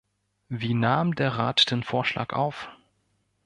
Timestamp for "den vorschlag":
1.69-2.33